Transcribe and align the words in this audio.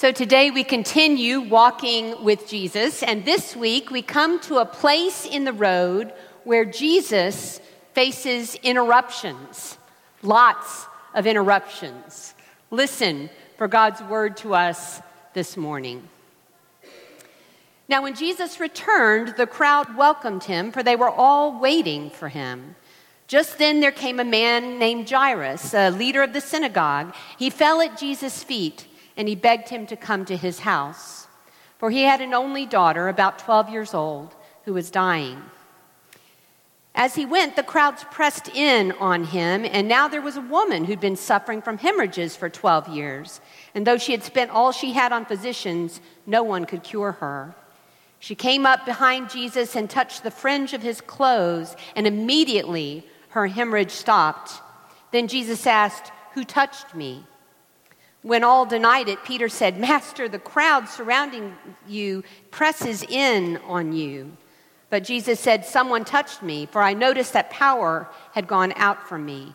So 0.00 0.12
today 0.12 0.50
we 0.50 0.64
continue 0.64 1.42
walking 1.42 2.24
with 2.24 2.48
Jesus, 2.48 3.02
and 3.02 3.22
this 3.26 3.54
week 3.54 3.90
we 3.90 4.00
come 4.00 4.40
to 4.40 4.56
a 4.56 4.64
place 4.64 5.26
in 5.26 5.44
the 5.44 5.52
road 5.52 6.14
where 6.44 6.64
Jesus 6.64 7.60
faces 7.92 8.54
interruptions, 8.62 9.76
lots 10.22 10.86
of 11.12 11.26
interruptions. 11.26 12.32
Listen 12.70 13.28
for 13.58 13.68
God's 13.68 14.00
word 14.04 14.38
to 14.38 14.54
us 14.54 15.02
this 15.34 15.58
morning. 15.58 16.08
Now, 17.86 18.02
when 18.02 18.14
Jesus 18.14 18.58
returned, 18.58 19.34
the 19.36 19.46
crowd 19.46 19.98
welcomed 19.98 20.44
him, 20.44 20.72
for 20.72 20.82
they 20.82 20.96
were 20.96 21.10
all 21.10 21.60
waiting 21.60 22.08
for 22.08 22.30
him. 22.30 22.74
Just 23.28 23.58
then 23.58 23.80
there 23.80 23.92
came 23.92 24.18
a 24.18 24.24
man 24.24 24.78
named 24.78 25.10
Jairus, 25.10 25.74
a 25.74 25.90
leader 25.90 26.22
of 26.22 26.32
the 26.32 26.40
synagogue. 26.40 27.14
He 27.38 27.50
fell 27.50 27.82
at 27.82 27.98
Jesus' 27.98 28.42
feet 28.42 28.86
and 29.20 29.28
he 29.28 29.34
begged 29.34 29.68
him 29.68 29.84
to 29.84 29.96
come 29.96 30.24
to 30.24 30.34
his 30.34 30.60
house. 30.60 31.28
For 31.76 31.90
he 31.90 32.04
had 32.04 32.22
an 32.22 32.32
only 32.32 32.64
daughter, 32.64 33.06
about 33.06 33.38
12 33.38 33.68
years 33.68 33.92
old, 33.92 34.34
who 34.64 34.72
was 34.72 34.90
dying. 34.90 35.42
As 36.94 37.16
he 37.16 37.26
went, 37.26 37.54
the 37.54 37.62
crowds 37.62 38.02
pressed 38.10 38.48
in 38.48 38.92
on 38.92 39.24
him, 39.24 39.66
and 39.66 39.86
now 39.86 40.08
there 40.08 40.22
was 40.22 40.38
a 40.38 40.40
woman 40.40 40.86
who'd 40.86 41.00
been 41.00 41.16
suffering 41.16 41.60
from 41.60 41.76
hemorrhages 41.76 42.34
for 42.34 42.48
12 42.48 42.88
years. 42.88 43.42
And 43.74 43.86
though 43.86 43.98
she 43.98 44.12
had 44.12 44.22
spent 44.22 44.52
all 44.52 44.72
she 44.72 44.94
had 44.94 45.12
on 45.12 45.26
physicians, 45.26 46.00
no 46.24 46.42
one 46.42 46.64
could 46.64 46.82
cure 46.82 47.12
her. 47.12 47.54
She 48.20 48.34
came 48.34 48.64
up 48.64 48.86
behind 48.86 49.28
Jesus 49.28 49.76
and 49.76 49.90
touched 49.90 50.22
the 50.22 50.30
fringe 50.30 50.72
of 50.72 50.80
his 50.80 51.02
clothes, 51.02 51.76
and 51.94 52.06
immediately 52.06 53.06
her 53.28 53.48
hemorrhage 53.48 53.90
stopped. 53.90 54.62
Then 55.12 55.28
Jesus 55.28 55.66
asked, 55.66 56.10
Who 56.32 56.42
touched 56.42 56.94
me? 56.94 57.26
When 58.22 58.44
all 58.44 58.66
denied 58.66 59.08
it, 59.08 59.24
Peter 59.24 59.48
said, 59.48 59.78
Master, 59.80 60.28
the 60.28 60.38
crowd 60.38 60.88
surrounding 60.88 61.56
you 61.88 62.22
presses 62.50 63.02
in 63.02 63.56
on 63.66 63.92
you. 63.94 64.36
But 64.90 65.04
Jesus 65.04 65.40
said, 65.40 65.64
Someone 65.64 66.04
touched 66.04 66.42
me, 66.42 66.66
for 66.66 66.82
I 66.82 66.92
noticed 66.92 67.32
that 67.32 67.50
power 67.50 68.08
had 68.32 68.46
gone 68.46 68.74
out 68.76 69.08
from 69.08 69.24
me. 69.24 69.54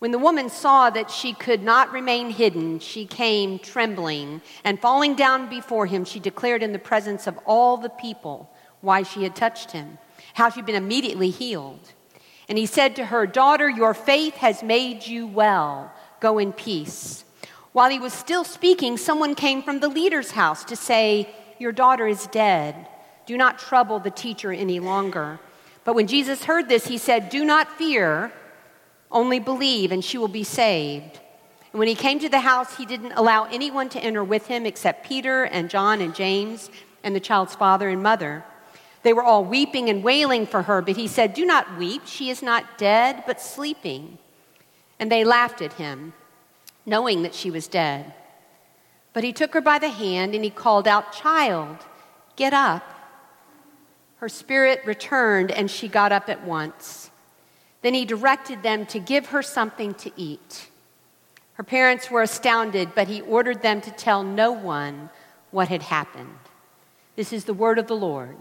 When 0.00 0.10
the 0.10 0.18
woman 0.18 0.48
saw 0.48 0.90
that 0.90 1.10
she 1.10 1.32
could 1.32 1.62
not 1.62 1.92
remain 1.92 2.30
hidden, 2.30 2.78
she 2.78 3.06
came 3.06 3.58
trembling, 3.58 4.42
and 4.64 4.80
falling 4.80 5.14
down 5.14 5.48
before 5.48 5.86
him, 5.86 6.04
she 6.04 6.18
declared 6.18 6.62
in 6.62 6.72
the 6.72 6.78
presence 6.78 7.26
of 7.26 7.38
all 7.46 7.76
the 7.76 7.90
people 7.90 8.50
why 8.80 9.02
she 9.02 9.22
had 9.22 9.36
touched 9.36 9.72
him, 9.72 9.98
how 10.34 10.48
she'd 10.48 10.66
been 10.66 10.74
immediately 10.74 11.30
healed. 11.30 11.92
And 12.48 12.58
he 12.58 12.66
said 12.66 12.96
to 12.96 13.06
her, 13.06 13.26
Daughter, 13.26 13.68
your 13.68 13.94
faith 13.94 14.36
has 14.36 14.62
made 14.62 15.06
you 15.06 15.26
well. 15.26 15.92
Go 16.18 16.38
in 16.38 16.52
peace. 16.52 17.24
While 17.72 17.90
he 17.90 18.00
was 18.00 18.12
still 18.12 18.44
speaking, 18.44 18.96
someone 18.96 19.34
came 19.34 19.62
from 19.62 19.80
the 19.80 19.88
leader's 19.88 20.32
house 20.32 20.64
to 20.64 20.76
say, 20.76 21.28
Your 21.58 21.72
daughter 21.72 22.06
is 22.06 22.26
dead. 22.26 22.88
Do 23.26 23.36
not 23.36 23.58
trouble 23.58 24.00
the 24.00 24.10
teacher 24.10 24.52
any 24.52 24.80
longer. 24.80 25.38
But 25.84 25.94
when 25.94 26.08
Jesus 26.08 26.44
heard 26.44 26.68
this, 26.68 26.86
he 26.88 26.98
said, 26.98 27.28
Do 27.28 27.44
not 27.44 27.78
fear, 27.78 28.32
only 29.10 29.38
believe, 29.38 29.92
and 29.92 30.04
she 30.04 30.18
will 30.18 30.28
be 30.28 30.44
saved. 30.44 31.20
And 31.72 31.78
when 31.78 31.86
he 31.86 31.94
came 31.94 32.18
to 32.18 32.28
the 32.28 32.40
house, 32.40 32.76
he 32.76 32.84
didn't 32.84 33.12
allow 33.12 33.44
anyone 33.44 33.88
to 33.90 34.00
enter 34.00 34.24
with 34.24 34.48
him 34.48 34.66
except 34.66 35.06
Peter 35.06 35.44
and 35.44 35.70
John 35.70 36.00
and 36.00 36.12
James 36.12 36.70
and 37.04 37.14
the 37.14 37.20
child's 37.20 37.54
father 37.54 37.88
and 37.88 38.02
mother. 38.02 38.44
They 39.04 39.12
were 39.12 39.22
all 39.22 39.44
weeping 39.44 39.88
and 39.88 40.02
wailing 40.02 40.46
for 40.46 40.62
her, 40.62 40.82
but 40.82 40.96
he 40.96 41.06
said, 41.06 41.34
Do 41.34 41.46
not 41.46 41.78
weep. 41.78 42.02
She 42.06 42.30
is 42.30 42.42
not 42.42 42.76
dead, 42.76 43.22
but 43.26 43.40
sleeping. 43.40 44.18
And 44.98 45.10
they 45.10 45.24
laughed 45.24 45.62
at 45.62 45.74
him 45.74 46.12
knowing 46.86 47.22
that 47.22 47.34
she 47.34 47.50
was 47.50 47.68
dead. 47.68 48.12
But 49.12 49.24
he 49.24 49.32
took 49.32 49.54
her 49.54 49.60
by 49.60 49.78
the 49.78 49.88
hand 49.88 50.34
and 50.34 50.44
he 50.44 50.50
called 50.50 50.86
out, 50.86 51.12
Child, 51.12 51.78
get 52.36 52.52
up. 52.52 52.84
Her 54.16 54.28
spirit 54.28 54.82
returned 54.84 55.50
and 55.50 55.70
she 55.70 55.88
got 55.88 56.12
up 56.12 56.28
at 56.28 56.44
once. 56.44 57.10
Then 57.82 57.94
he 57.94 58.04
directed 58.04 58.62
them 58.62 58.86
to 58.86 58.98
give 58.98 59.26
her 59.26 59.42
something 59.42 59.94
to 59.94 60.12
eat. 60.16 60.68
Her 61.54 61.64
parents 61.64 62.10
were 62.10 62.22
astounded, 62.22 62.94
but 62.94 63.08
he 63.08 63.20
ordered 63.22 63.62
them 63.62 63.80
to 63.82 63.90
tell 63.90 64.22
no 64.22 64.52
one 64.52 65.10
what 65.50 65.68
had 65.68 65.82
happened. 65.82 66.38
This 67.16 67.32
is 67.32 67.44
the 67.44 67.54
word 67.54 67.78
of 67.78 67.86
the 67.86 67.96
Lord. 67.96 68.36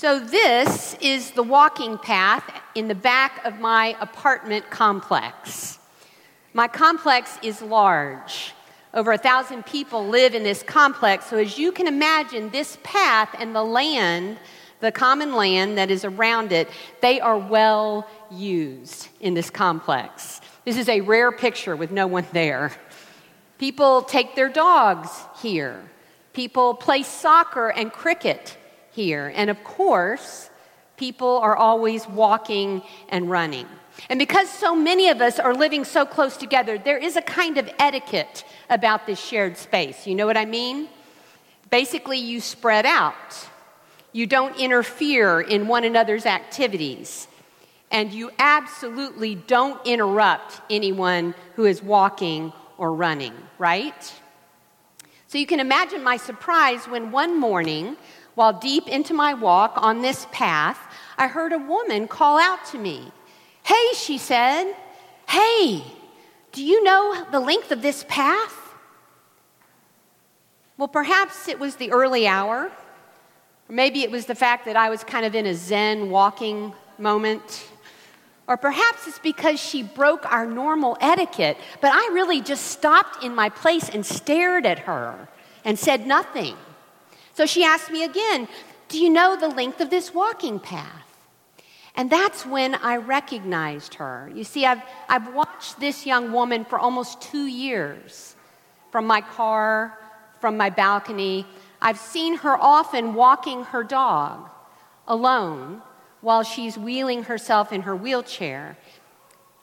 So, 0.00 0.18
this 0.18 0.96
is 1.02 1.32
the 1.32 1.42
walking 1.42 1.98
path 1.98 2.50
in 2.74 2.88
the 2.88 2.94
back 2.94 3.44
of 3.44 3.60
my 3.60 3.94
apartment 4.00 4.70
complex. 4.70 5.78
My 6.54 6.68
complex 6.68 7.38
is 7.42 7.60
large. 7.60 8.54
Over 8.94 9.12
a 9.12 9.18
thousand 9.18 9.66
people 9.66 10.08
live 10.08 10.34
in 10.34 10.42
this 10.42 10.62
complex. 10.62 11.26
So, 11.26 11.36
as 11.36 11.58
you 11.58 11.70
can 11.70 11.86
imagine, 11.86 12.48
this 12.48 12.78
path 12.82 13.36
and 13.38 13.54
the 13.54 13.62
land, 13.62 14.38
the 14.80 14.90
common 14.90 15.34
land 15.34 15.76
that 15.76 15.90
is 15.90 16.06
around 16.06 16.50
it, 16.50 16.70
they 17.02 17.20
are 17.20 17.36
well 17.36 18.08
used 18.30 19.08
in 19.20 19.34
this 19.34 19.50
complex. 19.50 20.40
This 20.64 20.78
is 20.78 20.88
a 20.88 21.02
rare 21.02 21.30
picture 21.30 21.76
with 21.76 21.90
no 21.90 22.06
one 22.06 22.26
there. 22.32 22.72
People 23.58 24.00
take 24.00 24.34
their 24.34 24.48
dogs 24.48 25.10
here. 25.42 25.78
People 26.32 26.72
play 26.72 27.02
soccer 27.02 27.68
and 27.68 27.92
cricket 27.92 28.56
here. 29.04 29.32
And 29.34 29.48
of 29.50 29.62
course, 29.64 30.50
people 30.96 31.38
are 31.38 31.56
always 31.56 32.06
walking 32.06 32.82
and 33.08 33.30
running. 33.30 33.66
And 34.08 34.18
because 34.18 34.48
so 34.48 34.74
many 34.74 35.08
of 35.08 35.20
us 35.20 35.38
are 35.38 35.54
living 35.54 35.84
so 35.84 36.04
close 36.04 36.36
together, 36.36 36.78
there 36.78 36.98
is 36.98 37.16
a 37.16 37.22
kind 37.22 37.58
of 37.58 37.68
etiquette 37.78 38.44
about 38.68 39.06
this 39.06 39.18
shared 39.20 39.56
space. 39.56 40.06
You 40.06 40.14
know 40.14 40.26
what 40.26 40.36
I 40.36 40.44
mean? 40.44 40.88
Basically, 41.70 42.18
you 42.18 42.40
spread 42.40 42.86
out. 42.86 43.48
You 44.12 44.26
don't 44.26 44.56
interfere 44.58 45.40
in 45.40 45.68
one 45.68 45.84
another's 45.84 46.26
activities. 46.26 47.28
And 47.90 48.12
you 48.12 48.30
absolutely 48.38 49.34
don't 49.34 49.84
interrupt 49.86 50.60
anyone 50.70 51.34
who 51.56 51.64
is 51.64 51.82
walking 51.82 52.52
or 52.78 52.92
running, 52.92 53.34
right? 53.58 54.20
So 55.26 55.38
you 55.38 55.46
can 55.46 55.60
imagine 55.60 56.02
my 56.02 56.16
surprise 56.16 56.86
when 56.86 57.12
one 57.12 57.38
morning 57.38 57.96
while 58.40 58.54
deep 58.54 58.88
into 58.88 59.12
my 59.12 59.34
walk 59.34 59.74
on 59.76 60.00
this 60.00 60.26
path, 60.32 60.78
I 61.18 61.26
heard 61.26 61.52
a 61.52 61.58
woman 61.58 62.08
call 62.08 62.38
out 62.38 62.64
to 62.72 62.78
me. 62.78 63.12
Hey, 63.62 63.88
she 63.94 64.16
said, 64.16 64.74
hey, 65.28 65.84
do 66.50 66.64
you 66.64 66.82
know 66.82 67.26
the 67.30 67.38
length 67.38 67.70
of 67.70 67.82
this 67.82 68.02
path? 68.08 68.56
Well, 70.78 70.88
perhaps 70.88 71.48
it 71.48 71.60
was 71.60 71.76
the 71.76 71.92
early 71.92 72.26
hour, 72.26 72.72
or 73.68 73.72
maybe 73.74 74.00
it 74.04 74.10
was 74.10 74.24
the 74.24 74.34
fact 74.34 74.64
that 74.64 74.74
I 74.74 74.88
was 74.88 75.04
kind 75.04 75.26
of 75.26 75.34
in 75.34 75.44
a 75.44 75.54
Zen 75.54 76.08
walking 76.08 76.72
moment. 76.96 77.68
Or 78.46 78.56
perhaps 78.56 79.06
it's 79.06 79.18
because 79.18 79.60
she 79.60 79.82
broke 79.82 80.24
our 80.32 80.46
normal 80.46 80.96
etiquette, 81.02 81.58
but 81.82 81.92
I 81.92 82.08
really 82.14 82.40
just 82.40 82.68
stopped 82.68 83.22
in 83.22 83.34
my 83.34 83.50
place 83.50 83.90
and 83.90 84.04
stared 84.06 84.64
at 84.64 84.78
her 84.78 85.28
and 85.62 85.78
said 85.78 86.06
nothing. 86.06 86.56
So 87.40 87.46
she 87.46 87.64
asked 87.64 87.90
me 87.90 88.04
again, 88.04 88.48
Do 88.90 88.98
you 88.98 89.08
know 89.08 89.34
the 89.34 89.48
length 89.48 89.80
of 89.80 89.88
this 89.88 90.12
walking 90.12 90.60
path? 90.60 91.06
And 91.96 92.10
that's 92.10 92.44
when 92.44 92.74
I 92.74 92.98
recognized 92.98 93.94
her. 93.94 94.30
You 94.34 94.44
see, 94.44 94.66
I've, 94.66 94.82
I've 95.08 95.32
watched 95.32 95.80
this 95.80 96.04
young 96.04 96.32
woman 96.32 96.66
for 96.66 96.78
almost 96.78 97.22
two 97.22 97.46
years 97.46 98.36
from 98.92 99.06
my 99.06 99.22
car, 99.22 99.98
from 100.38 100.58
my 100.58 100.68
balcony. 100.68 101.46
I've 101.80 101.98
seen 101.98 102.36
her 102.36 102.58
often 102.58 103.14
walking 103.14 103.64
her 103.64 103.84
dog 103.84 104.50
alone 105.08 105.80
while 106.20 106.42
she's 106.42 106.76
wheeling 106.76 107.22
herself 107.22 107.72
in 107.72 107.80
her 107.80 107.96
wheelchair. 107.96 108.76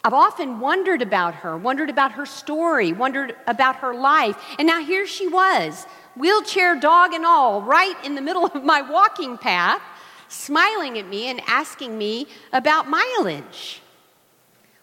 I've 0.03 0.13
often 0.13 0.59
wondered 0.59 1.03
about 1.03 1.35
her, 1.35 1.55
wondered 1.55 1.91
about 1.91 2.13
her 2.13 2.25
story, 2.25 2.91
wondered 2.91 3.35
about 3.45 3.75
her 3.77 3.93
life. 3.93 4.35
And 4.57 4.65
now 4.65 4.81
here 4.83 5.05
she 5.05 5.27
was, 5.27 5.85
wheelchair 6.17 6.79
dog 6.79 7.13
and 7.13 7.25
all, 7.25 7.61
right 7.61 7.95
in 8.03 8.15
the 8.15 8.21
middle 8.21 8.45
of 8.45 8.63
my 8.63 8.81
walking 8.81 9.37
path, 9.37 9.81
smiling 10.27 10.97
at 10.97 11.07
me 11.07 11.27
and 11.27 11.41
asking 11.47 11.97
me 11.97 12.27
about 12.53 12.89
mileage. 12.89 13.81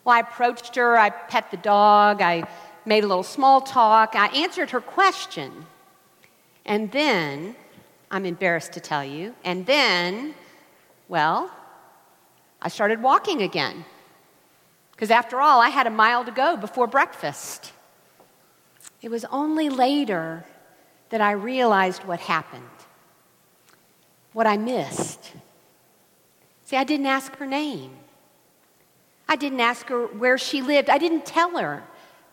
Well, 0.04 0.16
I 0.16 0.20
approached 0.20 0.76
her, 0.76 0.96
I 0.96 1.10
pet 1.10 1.50
the 1.50 1.56
dog, 1.56 2.22
I 2.22 2.48
made 2.84 3.04
a 3.04 3.06
little 3.06 3.22
small 3.22 3.60
talk, 3.60 4.14
I 4.14 4.26
answered 4.28 4.70
her 4.70 4.80
question. 4.80 5.66
And 6.64 6.90
then, 6.92 7.56
I'm 8.10 8.24
embarrassed 8.24 8.72
to 8.74 8.80
tell 8.80 9.04
you, 9.04 9.34
and 9.44 9.66
then, 9.66 10.34
well, 11.08 11.50
I 12.62 12.68
started 12.68 13.02
walking 13.02 13.42
again. 13.42 13.84
Because 14.92 15.10
after 15.10 15.40
all, 15.40 15.60
I 15.60 15.70
had 15.70 15.86
a 15.86 15.90
mile 15.90 16.24
to 16.24 16.30
go 16.30 16.56
before 16.56 16.86
breakfast. 16.86 17.72
It 19.02 19.10
was 19.10 19.24
only 19.26 19.68
later 19.68 20.44
that 21.14 21.20
I 21.20 21.30
realized 21.30 22.02
what 22.02 22.18
happened, 22.18 22.76
what 24.32 24.48
I 24.48 24.56
missed. 24.56 25.30
See, 26.64 26.76
I 26.76 26.82
didn't 26.82 27.06
ask 27.06 27.36
her 27.36 27.46
name. 27.46 27.92
I 29.28 29.36
didn't 29.36 29.60
ask 29.60 29.86
her 29.90 30.08
where 30.08 30.36
she 30.38 30.60
lived. 30.60 30.90
I 30.90 30.98
didn't 30.98 31.24
tell 31.24 31.56
her 31.56 31.84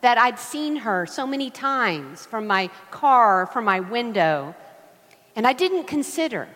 that 0.01 0.17
I'd 0.17 0.39
seen 0.39 0.77
her 0.77 1.05
so 1.05 1.27
many 1.27 1.51
times 1.51 2.25
from 2.25 2.47
my 2.47 2.71
car, 2.89 3.45
from 3.45 3.65
my 3.65 3.81
window. 3.81 4.55
And 5.35 5.45
I 5.45 5.53
didn't 5.53 5.83
consider 5.83 6.47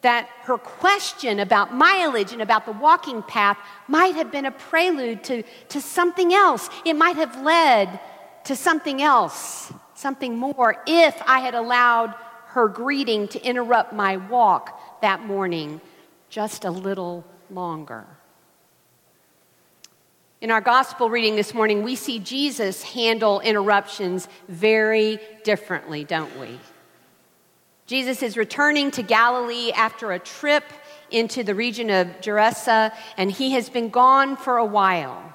that 0.00 0.28
her 0.46 0.58
question 0.58 1.38
about 1.38 1.72
mileage 1.72 2.32
and 2.32 2.42
about 2.42 2.66
the 2.66 2.72
walking 2.72 3.22
path 3.22 3.58
might 3.86 4.16
have 4.16 4.32
been 4.32 4.46
a 4.46 4.50
prelude 4.50 5.22
to, 5.22 5.44
to 5.68 5.80
something 5.80 6.34
else. 6.34 6.68
It 6.84 6.94
might 6.94 7.14
have 7.14 7.40
led 7.42 8.00
to 8.42 8.56
something 8.56 9.00
else, 9.00 9.72
something 10.04 10.36
more, 10.36 10.76
if 10.86 11.22
I 11.26 11.38
had 11.40 11.54
allowed 11.54 12.14
her 12.48 12.68
greeting 12.68 13.26
to 13.28 13.42
interrupt 13.42 13.90
my 13.94 14.18
walk 14.18 15.00
that 15.00 15.24
morning 15.24 15.80
just 16.28 16.66
a 16.66 16.70
little 16.70 17.24
longer. 17.50 18.04
In 20.42 20.50
our 20.50 20.60
gospel 20.60 21.08
reading 21.08 21.36
this 21.36 21.54
morning, 21.54 21.82
we 21.82 21.96
see 21.96 22.18
Jesus 22.18 22.82
handle 22.82 23.40
interruptions 23.40 24.28
very 24.46 25.18
differently, 25.42 26.04
don't 26.04 26.38
we? 26.38 26.60
Jesus 27.86 28.22
is 28.22 28.36
returning 28.36 28.90
to 28.90 29.02
Galilee 29.02 29.72
after 29.72 30.12
a 30.12 30.18
trip 30.18 30.64
into 31.10 31.42
the 31.42 31.54
region 31.54 31.88
of 31.88 32.08
Gerasa, 32.20 32.92
and 33.16 33.32
he 33.32 33.52
has 33.52 33.70
been 33.70 33.88
gone 33.88 34.36
for 34.36 34.58
a 34.58 34.66
while. 34.66 35.33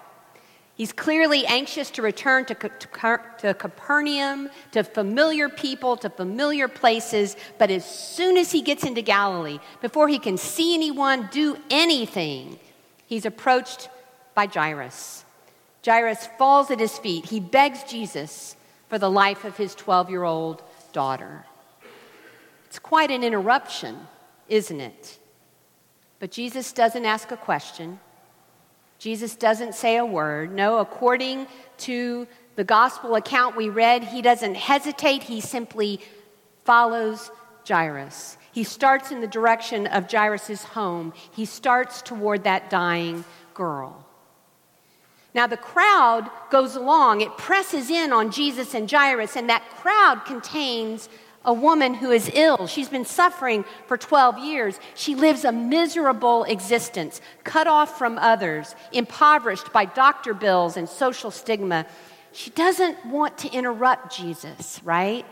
He's 0.79 0.93
clearly 0.93 1.45
anxious 1.45 1.91
to 1.91 2.01
return 2.01 2.45
to, 2.45 2.55
to, 2.55 3.19
to, 3.39 3.53
Capernaum, 3.53 4.49
to 4.71 4.81
familiar 4.85 5.49
people, 5.49 5.97
to 5.97 6.09
familiar 6.09 6.69
places, 6.69 7.35
but 7.57 7.69
as 7.69 7.83
soon 7.83 8.37
as 8.37 8.53
he 8.53 8.61
gets 8.61 8.85
into 8.85 9.01
Galilee, 9.01 9.59
before 9.81 10.07
he 10.07 10.19
can 10.19 10.37
see 10.37 10.73
anyone, 10.73 11.27
do 11.33 11.57
anything, 11.69 12.57
he's 13.07 13.25
approached 13.25 13.89
by 14.33 14.45
Jairus. 14.45 15.25
Jairus 15.85 16.29
falls 16.37 16.71
at 16.71 16.79
his 16.79 16.97
feet. 16.97 17.25
He 17.25 17.41
begs 17.41 17.83
Jesus 17.83 18.55
for 18.87 18.97
the 18.97 19.11
life 19.11 19.43
of 19.43 19.57
his 19.57 19.75
12 19.75 20.09
year 20.09 20.23
old 20.23 20.63
daughter. 20.93 21.45
It's 22.67 22.79
quite 22.79 23.11
an 23.11 23.25
interruption, 23.25 23.97
isn't 24.47 24.79
it? 24.79 25.19
But 26.19 26.31
Jesus 26.31 26.71
doesn't 26.71 27.03
ask 27.03 27.31
a 27.31 27.37
question. 27.37 27.99
Jesus 28.99 29.35
doesn't 29.35 29.73
say 29.73 29.97
a 29.97 30.05
word. 30.05 30.53
No, 30.53 30.79
according 30.79 31.47
to 31.79 32.27
the 32.55 32.65
gospel 32.65 33.15
account 33.15 33.55
we 33.55 33.69
read, 33.69 34.03
he 34.03 34.21
doesn't 34.21 34.55
hesitate. 34.55 35.23
He 35.23 35.39
simply 35.39 36.01
follows 36.65 37.31
Jairus. 37.67 38.37
He 38.51 38.63
starts 38.63 39.11
in 39.11 39.21
the 39.21 39.27
direction 39.27 39.87
of 39.87 40.11
Jairus' 40.11 40.63
home. 40.63 41.13
He 41.31 41.45
starts 41.45 42.01
toward 42.01 42.43
that 42.43 42.69
dying 42.69 43.23
girl. 43.53 44.05
Now, 45.33 45.47
the 45.47 45.57
crowd 45.57 46.29
goes 46.49 46.75
along, 46.75 47.21
it 47.21 47.37
presses 47.37 47.89
in 47.89 48.11
on 48.11 48.31
Jesus 48.31 48.73
and 48.73 48.89
Jairus, 48.91 49.35
and 49.35 49.49
that 49.49 49.63
crowd 49.69 50.25
contains 50.25 51.07
a 51.45 51.53
woman 51.53 51.94
who 51.94 52.12
is 52.12 52.30
ill. 52.33 52.68
She's 52.68 52.89
been 52.89 53.06
suffering 53.06 53.63
for 53.88 53.97
12 53.97 54.39
years. 54.39 54.80
She 54.95 55.15
lives 55.15 55.45
a 55.45 55.51
miserable 55.51 56.44
existence, 56.44 57.21
cut 57.44 57.68
off 57.68 57.97
from 57.97 58.18
others, 58.18 58.75
impoverished 58.91 59.71
by 59.71 59.86
doctor 59.86 60.33
bills 60.33 60.75
and 60.75 60.88
social 60.88 61.31
stigma. 61.31 61.86
She 62.31 62.50
doesn't 62.51 63.06
want 63.06 63.38
to 63.39 63.51
interrupt 63.51 64.15
Jesus, 64.15 64.81
right? 64.83 65.25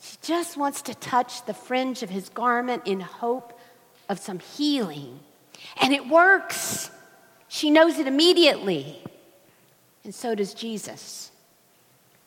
She 0.00 0.16
just 0.22 0.56
wants 0.56 0.82
to 0.82 0.94
touch 0.94 1.44
the 1.44 1.54
fringe 1.54 2.02
of 2.02 2.10
his 2.10 2.28
garment 2.28 2.82
in 2.86 3.00
hope 3.00 3.58
of 4.08 4.18
some 4.18 4.38
healing. 4.38 5.18
And 5.80 5.92
it 5.92 6.08
works. 6.08 6.90
She 7.48 7.70
knows 7.70 7.98
it 7.98 8.06
immediately. 8.06 9.02
And 10.04 10.14
so 10.14 10.34
does 10.34 10.54
Jesus. 10.54 11.32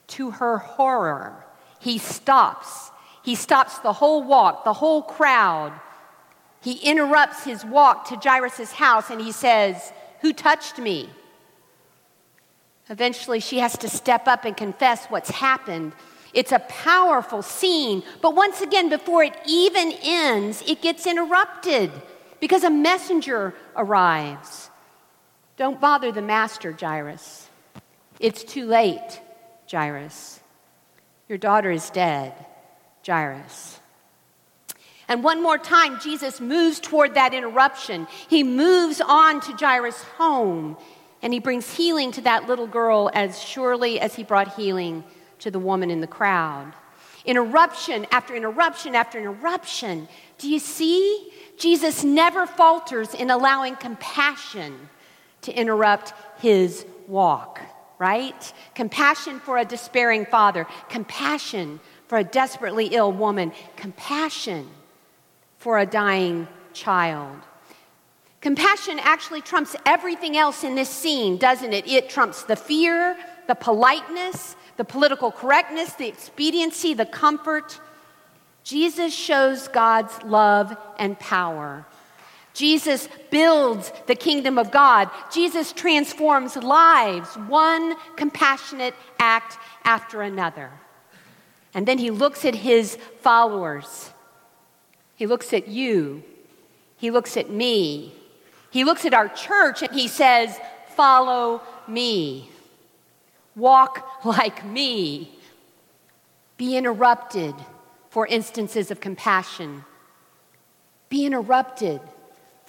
To 0.07 0.31
her 0.31 0.57
horror, 0.57 1.45
he 1.79 1.97
stops. 1.97 2.91
He 3.23 3.35
stops 3.35 3.79
the 3.79 3.93
whole 3.93 4.23
walk, 4.23 4.63
the 4.63 4.73
whole 4.73 5.01
crowd. 5.01 5.73
He 6.61 6.73
interrupts 6.73 7.43
his 7.43 7.63
walk 7.63 8.07
to 8.09 8.15
Jairus' 8.15 8.71
house 8.71 9.09
and 9.09 9.21
he 9.21 9.31
says, 9.31 9.93
Who 10.21 10.33
touched 10.33 10.77
me? 10.77 11.09
Eventually, 12.89 13.39
she 13.39 13.59
has 13.59 13.77
to 13.77 13.89
step 13.89 14.27
up 14.27 14.45
and 14.45 14.57
confess 14.57 15.05
what's 15.07 15.29
happened. 15.29 15.93
It's 16.33 16.51
a 16.51 16.59
powerful 16.59 17.41
scene, 17.41 18.03
but 18.21 18.35
once 18.35 18.61
again, 18.61 18.89
before 18.89 19.23
it 19.23 19.35
even 19.47 19.93
ends, 20.03 20.63
it 20.67 20.81
gets 20.81 21.07
interrupted 21.07 21.91
because 22.39 22.63
a 22.63 22.69
messenger 22.69 23.53
arrives. 23.75 24.69
Don't 25.57 25.79
bother 25.79 26.11
the 26.11 26.21
master, 26.21 26.71
Jairus. 26.71 27.49
It's 28.19 28.43
too 28.43 28.65
late, 28.65 29.21
Jairus. 29.69 30.38
Your 31.29 31.37
daughter 31.37 31.69
is 31.69 31.91
dead, 31.91 32.33
Jairus. 33.05 33.79
And 35.07 35.23
one 35.23 35.43
more 35.43 35.59
time, 35.59 35.99
Jesus 35.99 36.41
moves 36.41 36.79
toward 36.79 37.13
that 37.13 37.35
interruption. 37.35 38.07
He 38.27 38.43
moves 38.43 38.99
on 38.99 39.39
to 39.41 39.53
Jairus' 39.53 40.01
home, 40.17 40.75
and 41.21 41.31
he 41.31 41.39
brings 41.39 41.75
healing 41.75 42.11
to 42.13 42.21
that 42.21 42.47
little 42.47 42.67
girl 42.67 43.11
as 43.13 43.39
surely 43.39 43.99
as 43.99 44.15
he 44.15 44.23
brought 44.23 44.55
healing 44.55 45.03
to 45.39 45.51
the 45.51 45.59
woman 45.59 45.91
in 45.91 46.01
the 46.01 46.07
crowd. 46.07 46.73
Interruption 47.25 48.07
after 48.11 48.35
interruption 48.35 48.95
after 48.95 49.19
interruption. 49.19 50.07
Do 50.39 50.49
you 50.49 50.59
see? 50.59 51.31
Jesus 51.57 52.03
never 52.03 52.47
falters 52.47 53.13
in 53.13 53.29
allowing 53.29 53.75
compassion 53.75 54.89
to 55.41 55.51
interrupt 55.51 56.13
his 56.39 56.85
walk 57.07 57.59
right? 57.99 58.53
Compassion 58.73 59.39
for 59.41 59.57
a 59.57 59.65
despairing 59.65 60.25
father, 60.25 60.65
compassion 60.87 61.79
for 62.07 62.17
a 62.17 62.23
desperately 62.23 62.87
ill 62.87 63.11
woman, 63.11 63.51
compassion 63.75 64.67
for 65.57 65.77
a 65.77 65.85
dying 65.85 66.47
child. 66.73 67.37
Compassion 68.41 68.99
actually 68.99 69.41
trumps 69.41 69.75
everything 69.85 70.37
else 70.37 70.63
in 70.63 70.75
this 70.75 70.89
scene, 70.89 71.37
doesn't 71.37 71.73
it? 71.73 71.85
It 71.87 72.09
trumps 72.09 72.43
the 72.43 72.55
fear, 72.55 73.17
the 73.47 73.55
politeness, 73.55 74.55
the 74.77 74.85
political 74.85 75.29
correctness, 75.29 75.93
the 75.93 76.07
expediency, 76.07 76.93
the 76.93 77.05
comfort. 77.05 77.81
Jesus 78.63 79.13
shows 79.13 79.67
God's 79.67 80.23
love 80.23 80.75
and 80.97 81.19
power 81.19 81.85
Jesus 82.53 83.07
builds 83.29 83.91
the 84.07 84.15
kingdom 84.15 84.57
of 84.57 84.71
God. 84.71 85.09
Jesus 85.31 85.71
transforms 85.71 86.55
lives, 86.57 87.35
one 87.47 87.95
compassionate 88.15 88.95
act 89.19 89.57
after 89.83 90.21
another. 90.21 90.71
And 91.73 91.87
then 91.87 91.97
he 91.97 92.09
looks 92.09 92.45
at 92.45 92.55
his 92.55 92.97
followers. 93.21 94.11
He 95.15 95.27
looks 95.27 95.53
at 95.53 95.67
you. 95.67 96.23
He 96.97 97.11
looks 97.11 97.37
at 97.37 97.49
me. 97.49 98.13
He 98.71 98.83
looks 98.83 99.05
at 99.05 99.13
our 99.13 99.29
church 99.29 99.81
and 99.81 99.91
he 99.91 100.07
says, 100.07 100.59
Follow 100.95 101.61
me. 101.87 102.49
Walk 103.55 104.25
like 104.25 104.65
me. 104.65 105.31
Be 106.57 106.75
interrupted 106.75 107.55
for 108.09 108.27
instances 108.27 108.91
of 108.91 108.99
compassion. 108.99 109.85
Be 111.07 111.25
interrupted 111.25 112.01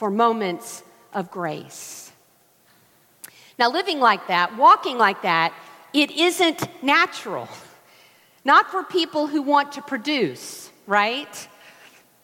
for 0.01 0.11
moments 0.11 0.83
of 1.13 1.31
grace. 1.31 2.11
Now, 3.59 3.71
living 3.71 4.01
like 4.01 4.29
that, 4.29 4.57
walking 4.57 4.97
like 4.97 5.21
that, 5.21 5.53
it 5.93 6.11
isn't 6.11 6.67
natural. 6.83 7.47
Not 8.43 8.71
for 8.71 8.83
people 8.83 9.27
who 9.27 9.43
want 9.43 9.73
to 9.73 9.83
produce, 9.83 10.71
right? 10.87 11.49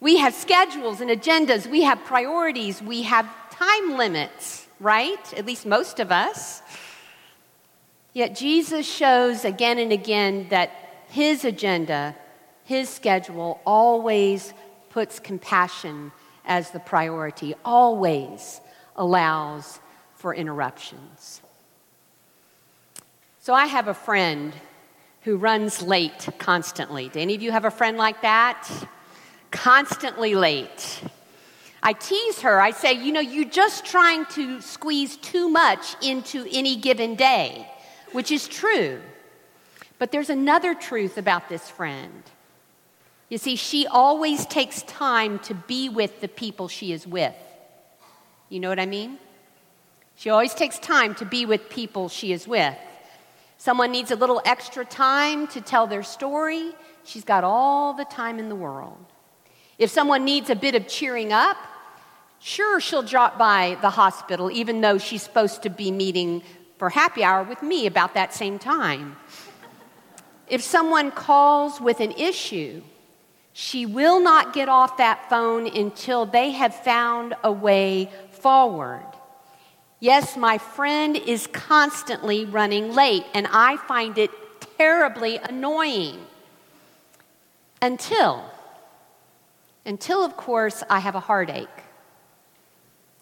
We 0.01 0.17
have 0.17 0.33
schedules 0.33 1.03
and 1.03 1.11
agendas, 1.11 1.67
we 1.67 1.83
have 1.83 2.03
priorities, 2.05 2.81
we 2.81 3.03
have 3.03 3.29
time 3.51 3.99
limits, 3.99 4.67
right? 4.81 5.35
At 5.35 5.45
least 5.45 5.67
most 5.67 6.01
of 6.01 6.11
us. 6.11 6.63
Yet 8.15 8.35
Jesus 8.35 8.91
shows 8.91 9.45
again 9.45 9.79
and 9.79 9.93
again 9.93 10.47
that 10.49 10.71
his 11.09 11.45
agenda, 11.45 12.17
his 12.65 12.89
schedule, 12.89 13.61
always 13.67 14.55
puts 14.89 15.21
compassion 15.21 16.11
as 16.47 16.71
the 16.71 16.81
priority 16.81 17.55
always 17.65 18.61
allows 18.95 19.81
for 20.15 20.35
interruptions. 20.35 21.43
So 23.41 23.55
I 23.55 23.67
have 23.67 23.89
a 23.89 23.95
friend 23.95 24.53
who 25.23 25.37
runs 25.37 25.83
late 25.83 26.29
constantly. 26.39 27.09
Do 27.09 27.21
any 27.21 27.35
of 27.35 27.43
you 27.43 27.53
have 27.53 27.65
a 27.65 27.71
friend 27.71 27.97
like 27.97 28.23
that? 28.23 28.69
Constantly 29.51 30.35
late. 30.35 31.03
I 31.83 31.93
tease 31.93 32.41
her. 32.41 32.61
I 32.61 32.71
say, 32.71 32.95
you 32.95 33.13
know, 33.13 33.21
you're 33.21 33.45
just 33.45 33.85
trying 33.85 34.27
to 34.27 34.61
squeeze 34.61 35.17
too 35.17 35.49
much 35.49 35.95
into 36.03 36.47
any 36.51 36.77
given 36.77 37.15
day, 37.15 37.71
which 38.13 38.33
is 38.33 38.49
true. 38.49 39.01
But 39.99 40.11
there's 40.11 40.31
another 40.31 40.75
truth 40.75 41.17
about 41.17 41.49
this 41.49 41.71
friend. 41.71 42.23
You 43.29 43.39
see, 43.39 43.57
she 43.57 43.87
always 43.87 44.47
takes 44.47 44.83
time 44.83 45.39
to 45.41 45.55
be 45.55 45.89
with 45.89 46.21
the 46.21 46.29
people 46.29 46.69
she 46.69 46.93
is 46.93 47.07
with. 47.07 47.35
You 48.49 48.61
know 48.61 48.69
what 48.69 48.79
I 48.79 48.87
mean? 48.87 49.19
She 50.15 50.31
always 50.31 50.55
takes 50.55 50.79
time 50.79 51.15
to 51.17 51.25
be 51.25 51.45
with 51.45 51.69
people 51.69 52.09
she 52.09 52.33
is 52.33 52.47
with. 52.47 52.77
Someone 53.59 53.91
needs 53.91 54.11
a 54.11 54.17
little 54.17 54.41
extra 54.45 54.85
time 54.85 55.47
to 55.49 55.61
tell 55.61 55.87
their 55.87 56.03
story, 56.03 56.73
she's 57.05 57.25
got 57.25 57.43
all 57.43 57.95
the 57.95 58.05
time 58.05 58.39
in 58.39 58.49
the 58.49 58.55
world. 58.55 59.05
If 59.79 59.91
someone 59.91 60.25
needs 60.25 60.49
a 60.49 60.55
bit 60.55 60.75
of 60.75 60.87
cheering 60.87 61.33
up, 61.33 61.57
sure, 62.39 62.81
she'll 62.81 63.03
drop 63.03 63.39
by 63.39 63.77
the 63.81 63.91
hospital, 63.91 64.51
even 64.51 64.81
though 64.81 64.99
she's 64.99 65.23
supposed 65.23 65.63
to 65.63 65.71
be 65.71 65.91
meeting 65.91 66.43
for 66.79 66.91
happy 66.91 67.25
hour 67.25 67.43
with 67.43 67.63
me 67.63 67.87
about 67.87 68.15
that 68.15 68.33
same 68.33 68.59
time. 68.59 69.17
If 70.47 70.63
someone 70.63 71.11
calls 71.11 71.81
with 71.81 72.01
an 72.01 72.13
issue, 72.13 72.83
she 73.59 73.87
will 73.87 74.21
not 74.21 74.53
get 74.53 74.69
off 74.69 74.99
that 74.99 75.31
phone 75.31 75.67
until 75.67 76.27
they 76.27 76.51
have 76.51 76.75
found 76.75 77.35
a 77.43 77.51
way 77.51 78.11
forward. 78.33 79.07
Yes, 79.99 80.37
my 80.37 80.59
friend 80.59 81.17
is 81.17 81.47
constantly 81.47 82.45
running 82.45 82.93
late, 82.93 83.25
and 83.33 83.49
I 83.51 83.79
find 83.79 84.19
it 84.19 84.31
terribly 84.77 85.39
annoying. 85.39 86.19
Until, 87.81 88.45
until, 89.87 90.23
of 90.23 90.37
course, 90.37 90.83
I 90.91 90.99
have 90.99 91.15
a 91.15 91.21
heartache. 91.21 91.81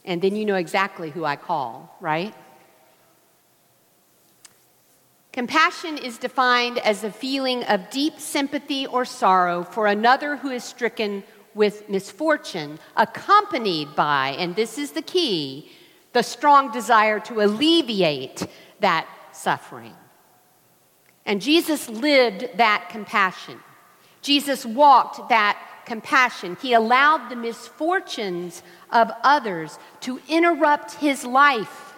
And 0.05 0.21
then 0.21 0.35
you 0.35 0.45
know 0.45 0.57
exactly 0.57 1.11
who 1.11 1.25
I 1.25 1.37
call, 1.37 1.97
right? 2.01 2.35
Compassion 5.35 5.99
is 5.99 6.17
defined 6.17 6.79
as 6.79 7.03
a 7.03 7.11
feeling 7.11 7.65
of 7.65 7.91
deep 7.91 8.21
sympathy 8.21 8.87
or 8.87 9.05
sorrow 9.05 9.65
for 9.65 9.89
another 9.89 10.37
who 10.37 10.51
is 10.51 10.63
stricken 10.63 11.25
with 11.57 11.89
misfortune, 11.89 12.79
accompanied 12.97 13.97
by, 13.97 14.29
and 14.39 14.55
this 14.55 14.79
is 14.79 14.93
the 14.93 15.03
key, 15.03 15.73
the 16.13 16.23
strong 16.23 16.71
desire 16.71 17.19
to 17.19 17.41
alleviate 17.41 18.47
that 18.79 19.09
suffering. 19.33 19.97
And 21.27 21.43
Jesus 21.43 21.89
lived 21.89 22.47
that 22.59 22.89
compassion. 22.91 23.59
Jesus 24.23 24.65
walked 24.65 25.31
that 25.31 25.59
compassion. 25.85 26.57
He 26.63 26.75
allowed 26.75 27.29
the 27.29 27.35
misfortunes 27.35 28.63
of 28.93 29.11
others 29.25 29.81
to 30.03 30.21
interrupt 30.29 30.95
his 30.95 31.25
life. 31.25 31.93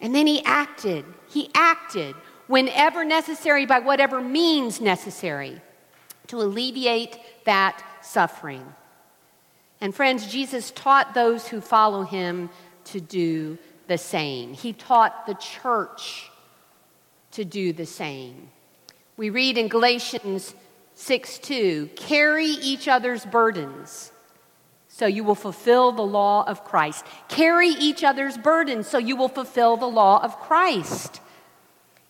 And 0.00 0.14
then 0.14 0.26
he 0.26 0.42
acted. 0.44 1.04
He 1.28 1.50
acted 1.54 2.14
whenever 2.48 3.04
necessary, 3.04 3.64
by 3.64 3.78
whatever 3.78 4.20
means 4.20 4.80
necessary, 4.80 5.60
to 6.26 6.40
alleviate 6.40 7.18
that 7.44 7.82
suffering. 8.02 8.74
And 9.80 9.94
friends, 9.94 10.26
Jesus 10.26 10.72
taught 10.72 11.14
those 11.14 11.48
who 11.48 11.60
follow 11.60 12.02
him 12.02 12.50
to 12.86 13.00
do 13.00 13.58
the 13.86 13.98
same. 13.98 14.52
He 14.52 14.72
taught 14.72 15.26
the 15.26 15.34
church 15.34 16.30
to 17.32 17.44
do 17.44 17.72
the 17.72 17.86
same. 17.86 18.50
We 19.16 19.30
read 19.30 19.56
in 19.56 19.68
Galatians 19.68 20.54
6 20.94 21.38
2, 21.38 21.90
carry 21.94 22.46
each 22.46 22.88
other's 22.88 23.24
burdens 23.24 24.10
so 24.88 25.06
you 25.06 25.22
will 25.22 25.36
fulfill 25.36 25.92
the 25.92 26.02
law 26.02 26.42
of 26.48 26.64
Christ. 26.64 27.06
Carry 27.28 27.68
each 27.68 28.02
other's 28.02 28.36
burdens 28.36 28.88
so 28.88 28.98
you 28.98 29.14
will 29.14 29.28
fulfill 29.28 29.76
the 29.76 29.86
law 29.86 30.20
of 30.24 30.40
Christ. 30.40 31.20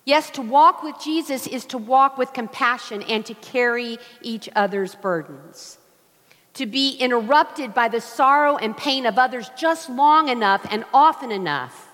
Yes, 0.09 0.31
to 0.31 0.41
walk 0.41 0.83
with 0.83 0.99
Jesus 0.99 1.47
is 1.47 1.67
to 1.67 1.77
walk 1.77 2.17
with 2.17 2.33
compassion 2.33 3.03
and 3.03 3.27
to 3.27 3.35
carry 3.35 3.99
each 4.23 4.49
other's 4.57 4.95
burdens. 4.95 5.77
To 6.55 6.65
be 6.65 6.97
interrupted 6.97 7.75
by 7.75 7.88
the 7.88 8.00
sorrow 8.00 8.57
and 8.57 8.75
pain 8.75 9.05
of 9.05 9.19
others 9.19 9.50
just 9.55 9.91
long 9.91 10.31
enough 10.31 10.67
and 10.71 10.87
often 10.95 11.31
enough 11.31 11.91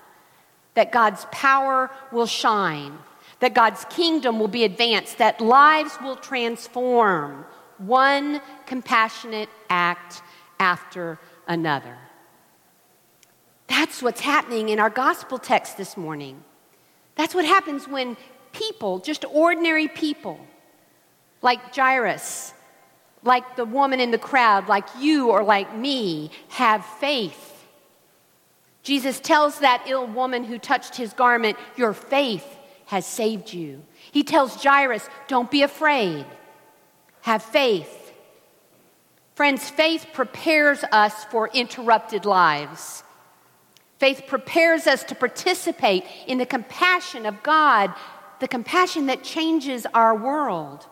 that 0.75 0.93
God's 0.93 1.27
power 1.33 1.91
will 2.13 2.27
shine, 2.27 2.97
that 3.41 3.53
God's 3.53 3.85
kingdom 3.87 4.39
will 4.39 4.47
be 4.47 4.63
advanced, 4.63 5.19
that 5.19 5.41
lives 5.41 5.99
will 6.01 6.15
transform, 6.15 7.45
one 7.79 8.41
compassionate 8.65 9.49
act 9.69 10.23
after 10.61 11.19
another. 11.49 11.99
That's 13.67 14.05
what's 14.05 14.21
happening 14.21 14.69
in 14.69 14.79
our 14.79 14.89
gospel 14.89 15.37
text 15.37 15.77
this 15.77 15.97
morning. 15.97 16.45
That's 17.17 17.35
what 17.35 17.45
happens 17.45 17.87
when 17.87 18.17
people, 18.53 18.99
just 18.99 19.25
ordinary 19.31 19.89
people, 19.89 20.39
like 21.43 21.75
Jairus, 21.75 22.53
like 23.23 23.57
the 23.57 23.65
woman 23.65 24.01
in 24.01 24.11
the 24.11 24.19
crowd, 24.19 24.69
like 24.69 24.87
you 24.99 25.31
or 25.31 25.43
like 25.43 25.75
me, 25.77 26.31
have 26.49 26.85
faith. 26.85 27.67
Jesus 28.83 29.19
tells 29.19 29.61
that 29.61 29.85
ill 29.87 30.07
woman 30.07 30.45
who 30.45 30.59
touched 30.59 30.97
his 30.97 31.13
garment, 31.13 31.57
Your 31.77 31.93
faith 31.93 32.47
has 32.87 33.07
saved 33.07 33.53
you. 33.53 33.83
He 34.13 34.23
tells 34.23 34.63
Jairus, 34.63 35.09
Don't 35.29 35.51
be 35.51 35.63
afraid, 35.63 36.27
have 37.23 37.43
faith. 37.43 38.13
Friends, 39.35 39.69
faith 39.69 40.07
prepares 40.13 40.85
us 40.93 41.25
for 41.25 41.49
interrupted 41.53 42.25
lives. 42.25 43.03
Faith 44.05 44.27
prepares 44.27 44.87
us 44.87 45.03
to 45.03 45.15
participate 45.15 46.05
in 46.27 46.37
the 46.37 46.45
compassion 46.45 47.25
of 47.25 47.43
God, 47.43 47.91
the 48.39 48.47
compassion 48.47 49.07
that 49.07 49.25
changes 49.25 49.87
our 49.95 50.15
world. 50.15 50.87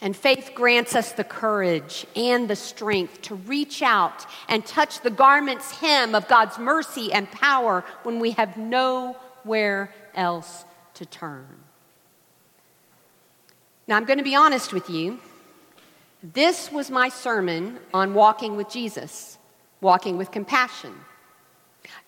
And 0.00 0.16
faith 0.16 0.52
grants 0.54 0.94
us 0.94 1.10
the 1.10 1.24
courage 1.24 2.06
and 2.14 2.48
the 2.48 2.54
strength 2.54 3.20
to 3.22 3.34
reach 3.34 3.82
out 3.82 4.24
and 4.48 4.64
touch 4.64 5.00
the 5.00 5.10
garment's 5.10 5.72
hem 5.72 6.14
of 6.14 6.28
God's 6.28 6.56
mercy 6.56 7.12
and 7.12 7.28
power 7.28 7.84
when 8.04 8.20
we 8.20 8.30
have 8.30 8.56
nowhere 8.56 9.92
else 10.14 10.64
to 10.94 11.04
turn. 11.04 11.48
Now, 13.88 13.96
I'm 13.96 14.04
going 14.04 14.18
to 14.18 14.24
be 14.24 14.36
honest 14.36 14.72
with 14.72 14.88
you. 14.88 15.18
This 16.22 16.70
was 16.70 16.92
my 16.92 17.08
sermon 17.08 17.80
on 17.92 18.14
walking 18.14 18.56
with 18.56 18.70
Jesus, 18.70 19.36
walking 19.80 20.16
with 20.16 20.30
compassion. 20.30 20.94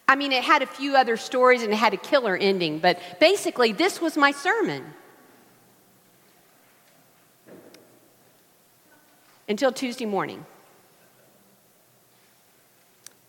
I 0.09 0.17
mean, 0.17 0.33
it 0.33 0.45
had 0.45 0.63
a 0.63 0.67
few 0.67 0.97
other 0.97 1.17
stories 1.17 1.63
and 1.63 1.73
it 1.73 1.77
had 1.77 1.95
a 1.95 1.97
killer 1.99 2.37
ending, 2.37 2.79
but 2.79 2.99
basically, 3.21 3.73
this 3.73 4.01
was 4.01 4.17
my 4.17 4.31
sermon. 4.31 4.85
Until 9.49 9.73
Tuesday 9.73 10.07
morning. 10.07 10.45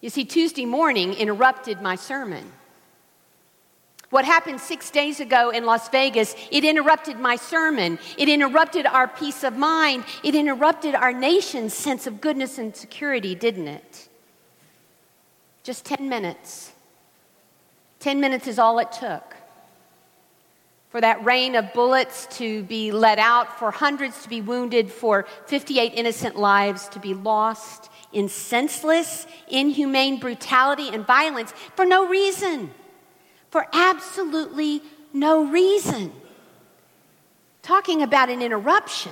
You 0.01 0.09
see, 0.09 0.25
Tuesday 0.25 0.65
morning 0.65 1.13
interrupted 1.13 1.81
my 1.81 1.95
sermon. 1.95 2.51
What 4.09 4.23
happened 4.23 4.61
six 4.61 4.89
days 4.89 5.19
ago 5.19 5.49
in 5.49 5.65
Las 5.65 5.89
Vegas, 5.89 6.33
it 6.49 6.63
interrupted 6.63 7.19
my 7.19 7.35
sermon. 7.35 7.99
It 8.17 8.29
interrupted 8.29 8.85
our 8.85 9.07
peace 9.07 9.43
of 9.43 9.57
mind. 9.57 10.05
It 10.23 10.33
interrupted 10.33 10.95
our 10.95 11.11
nation's 11.11 11.73
sense 11.73 12.07
of 12.07 12.21
goodness 12.21 12.57
and 12.57 12.75
security, 12.75 13.35
didn't 13.35 13.67
it? 13.67 14.07
Just 15.67 15.83
10 15.83 16.07
minutes. 16.07 16.71
10 17.99 18.21
minutes 18.21 18.47
is 18.47 18.57
all 18.57 18.79
it 18.79 18.89
took 18.93 19.35
for 20.87 21.01
that 21.01 21.25
rain 21.25 21.55
of 21.55 21.73
bullets 21.73 22.25
to 22.37 22.63
be 22.63 22.93
let 22.93 23.19
out, 23.19 23.59
for 23.59 23.69
hundreds 23.69 24.23
to 24.23 24.29
be 24.29 24.39
wounded, 24.39 24.89
for 24.89 25.27
58 25.47 25.91
innocent 25.93 26.37
lives 26.37 26.87
to 26.87 26.99
be 26.99 27.13
lost 27.13 27.91
in 28.13 28.29
senseless, 28.29 29.27
inhumane 29.49 30.21
brutality 30.21 30.87
and 30.87 31.05
violence 31.05 31.51
for 31.75 31.85
no 31.85 32.07
reason. 32.07 32.71
For 33.51 33.67
absolutely 33.73 34.81
no 35.11 35.43
reason. 35.43 36.13
Talking 37.61 38.01
about 38.03 38.29
an 38.29 38.41
interruption. 38.41 39.11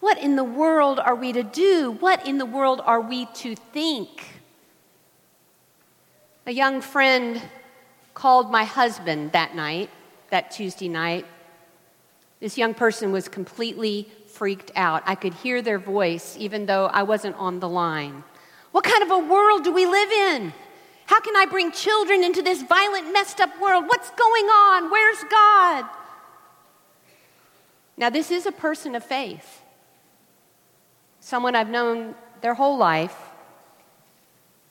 What 0.00 0.18
in 0.18 0.34
the 0.34 0.42
world 0.42 0.98
are 0.98 1.14
we 1.14 1.32
to 1.32 1.44
do? 1.44 1.92
What 2.00 2.26
in 2.26 2.38
the 2.38 2.44
world 2.44 2.82
are 2.84 3.00
we 3.00 3.26
to 3.36 3.54
think? 3.54 4.34
A 6.46 6.52
young 6.52 6.82
friend 6.82 7.40
called 8.12 8.50
my 8.50 8.64
husband 8.64 9.32
that 9.32 9.54
night, 9.54 9.88
that 10.30 10.50
Tuesday 10.50 10.88
night. 10.88 11.24
This 12.40 12.58
young 12.58 12.74
person 12.74 13.12
was 13.12 13.28
completely 13.28 14.08
freaked 14.26 14.70
out. 14.76 15.02
I 15.06 15.14
could 15.14 15.32
hear 15.32 15.62
their 15.62 15.78
voice 15.78 16.36
even 16.38 16.66
though 16.66 16.86
I 16.86 17.02
wasn't 17.02 17.36
on 17.36 17.60
the 17.60 17.68
line. 17.68 18.24
What 18.72 18.84
kind 18.84 19.02
of 19.02 19.10
a 19.10 19.18
world 19.18 19.64
do 19.64 19.72
we 19.72 19.86
live 19.86 20.10
in? 20.10 20.52
How 21.06 21.20
can 21.20 21.34
I 21.34 21.46
bring 21.46 21.72
children 21.72 22.22
into 22.22 22.42
this 22.42 22.62
violent, 22.62 23.12
messed 23.12 23.40
up 23.40 23.58
world? 23.60 23.84
What's 23.86 24.10
going 24.10 24.44
on? 24.44 24.90
Where's 24.90 25.24
God? 25.30 25.84
Now, 27.96 28.10
this 28.10 28.30
is 28.30 28.44
a 28.44 28.52
person 28.52 28.94
of 28.94 29.04
faith, 29.04 29.62
someone 31.20 31.54
I've 31.54 31.70
known 31.70 32.14
their 32.40 32.54
whole 32.54 32.76
life. 32.76 33.16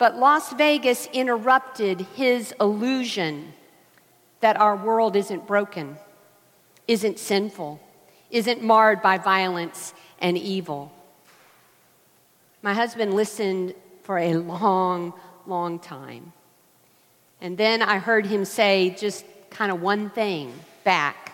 But 0.03 0.17
Las 0.17 0.51
Vegas 0.51 1.07
interrupted 1.13 2.01
his 2.13 2.53
illusion 2.59 3.53
that 4.41 4.59
our 4.59 4.75
world 4.75 5.15
isn't 5.15 5.47
broken, 5.47 5.95
isn't 6.89 7.19
sinful, 7.19 7.79
isn't 8.29 8.61
marred 8.61 9.01
by 9.01 9.17
violence 9.17 9.93
and 10.19 10.37
evil. 10.37 10.91
My 12.61 12.73
husband 12.73 13.13
listened 13.13 13.75
for 14.01 14.17
a 14.17 14.33
long, 14.33 15.13
long 15.47 15.79
time. 15.79 16.33
And 17.39 17.57
then 17.57 17.81
I 17.81 17.97
heard 17.97 18.25
him 18.25 18.43
say 18.43 18.93
just 18.99 19.23
kind 19.51 19.71
of 19.71 19.81
one 19.81 20.09
thing 20.09 20.51
back. 20.83 21.33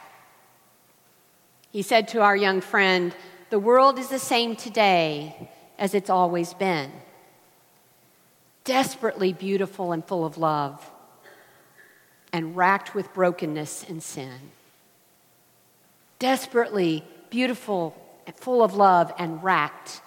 He 1.71 1.81
said 1.81 2.07
to 2.09 2.21
our 2.21 2.37
young 2.37 2.61
friend, 2.61 3.15
The 3.49 3.57
world 3.57 3.97
is 3.97 4.09
the 4.09 4.19
same 4.19 4.55
today 4.55 5.49
as 5.79 5.95
it's 5.95 6.11
always 6.11 6.53
been. 6.53 6.91
Desperately 8.69 9.33
beautiful 9.33 9.93
and 9.93 10.05
full 10.05 10.23
of 10.23 10.37
love, 10.37 10.91
and 12.31 12.55
racked 12.55 12.93
with 12.93 13.11
brokenness 13.15 13.83
and 13.89 14.03
sin. 14.03 14.51
Desperately 16.19 17.03
beautiful 17.31 17.99
and 18.27 18.35
full 18.35 18.61
of 18.61 18.75
love, 18.75 19.11
and 19.17 19.43
racked 19.43 20.01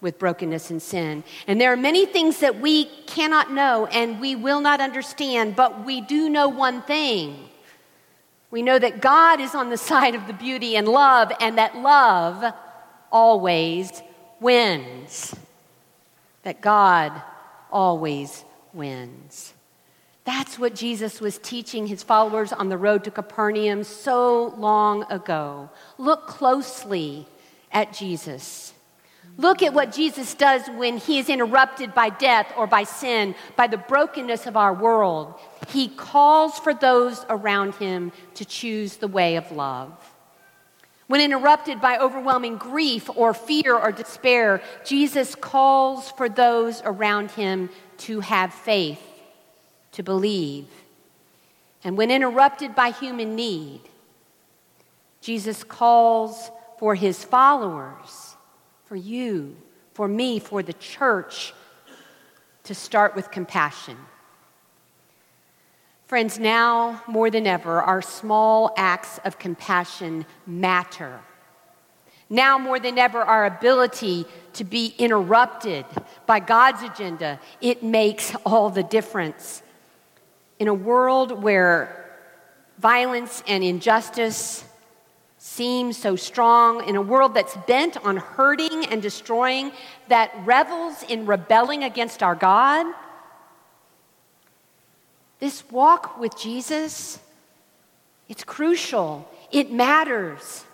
with 0.00 0.18
brokenness 0.18 0.70
and 0.70 0.80
sin. 0.80 1.22
And 1.46 1.60
there 1.60 1.70
are 1.70 1.76
many 1.76 2.06
things 2.06 2.38
that 2.38 2.58
we 2.58 2.86
cannot 2.86 3.52
know 3.52 3.84
and 3.84 4.22
we 4.22 4.36
will 4.36 4.62
not 4.62 4.80
understand, 4.80 5.54
but 5.54 5.84
we 5.84 6.00
do 6.00 6.30
know 6.30 6.48
one 6.48 6.80
thing. 6.80 7.46
We 8.50 8.62
know 8.62 8.78
that 8.78 9.02
God 9.02 9.38
is 9.38 9.54
on 9.54 9.68
the 9.68 9.76
side 9.76 10.14
of 10.14 10.26
the 10.26 10.32
beauty 10.32 10.76
and 10.76 10.88
love, 10.88 11.30
and 11.42 11.58
that 11.58 11.76
love 11.76 12.54
always 13.10 14.02
wins. 14.40 15.34
That 16.44 16.62
God 16.62 17.20
always 17.72 18.44
wins. 18.72 19.54
That's 20.24 20.58
what 20.58 20.74
Jesus 20.74 21.20
was 21.20 21.38
teaching 21.38 21.88
his 21.88 22.02
followers 22.02 22.52
on 22.52 22.68
the 22.68 22.78
road 22.78 23.02
to 23.04 23.10
Capernaum 23.10 23.82
so 23.82 24.54
long 24.56 25.04
ago. 25.10 25.68
Look 25.98 26.28
closely 26.28 27.26
at 27.72 27.92
Jesus. 27.92 28.72
Look 29.38 29.62
at 29.62 29.72
what 29.72 29.92
Jesus 29.92 30.34
does 30.34 30.68
when 30.76 30.98
he 30.98 31.18
is 31.18 31.28
interrupted 31.28 31.94
by 31.94 32.10
death 32.10 32.52
or 32.56 32.66
by 32.66 32.84
sin, 32.84 33.34
by 33.56 33.66
the 33.66 33.78
brokenness 33.78 34.46
of 34.46 34.56
our 34.56 34.74
world. 34.74 35.34
He 35.68 35.88
calls 35.88 36.58
for 36.58 36.74
those 36.74 37.24
around 37.30 37.74
him 37.76 38.12
to 38.34 38.44
choose 38.44 38.96
the 38.96 39.08
way 39.08 39.36
of 39.36 39.50
love. 39.50 40.11
When 41.12 41.20
interrupted 41.20 41.78
by 41.78 41.98
overwhelming 41.98 42.56
grief 42.56 43.10
or 43.14 43.34
fear 43.34 43.76
or 43.76 43.92
despair, 43.92 44.62
Jesus 44.82 45.34
calls 45.34 46.10
for 46.12 46.26
those 46.26 46.80
around 46.86 47.32
him 47.32 47.68
to 47.98 48.20
have 48.20 48.54
faith, 48.54 49.02
to 49.90 50.02
believe. 50.02 50.68
And 51.84 51.98
when 51.98 52.10
interrupted 52.10 52.74
by 52.74 52.92
human 52.92 53.36
need, 53.36 53.82
Jesus 55.20 55.62
calls 55.62 56.50
for 56.78 56.94
his 56.94 57.22
followers 57.22 58.34
for 58.86 58.96
you, 58.96 59.54
for 59.92 60.08
me, 60.08 60.38
for 60.38 60.62
the 60.62 60.72
church 60.72 61.52
to 62.64 62.74
start 62.74 63.14
with 63.14 63.30
compassion. 63.30 63.98
Friends, 66.12 66.38
now 66.38 67.02
more 67.06 67.30
than 67.30 67.46
ever, 67.46 67.80
our 67.80 68.02
small 68.02 68.74
acts 68.76 69.18
of 69.24 69.38
compassion 69.38 70.26
matter. 70.46 71.20
Now 72.28 72.58
more 72.58 72.78
than 72.78 72.98
ever, 72.98 73.22
our 73.22 73.46
ability 73.46 74.26
to 74.52 74.64
be 74.64 74.94
interrupted 74.98 75.86
by 76.26 76.40
God's 76.40 76.82
agenda, 76.82 77.40
it 77.62 77.82
makes 77.82 78.34
all 78.44 78.68
the 78.68 78.82
difference. 78.82 79.62
In 80.58 80.68
a 80.68 80.74
world 80.74 81.42
where 81.42 82.14
violence 82.78 83.42
and 83.48 83.64
injustice 83.64 84.66
seem 85.38 85.94
so 85.94 86.14
strong 86.14 86.86
in 86.86 86.96
a 86.96 87.00
world 87.00 87.32
that's 87.32 87.56
bent 87.66 87.96
on 88.04 88.18
hurting 88.18 88.84
and 88.84 89.00
destroying, 89.00 89.72
that 90.08 90.30
revels 90.44 91.04
in 91.04 91.24
rebelling 91.24 91.84
against 91.84 92.22
our 92.22 92.34
God. 92.34 92.84
This 95.42 95.68
walk 95.72 96.20
with 96.20 96.38
Jesus, 96.38 97.18
it's 98.28 98.44
crucial. 98.44 99.28
It 99.50 99.72
matters. 99.72 100.64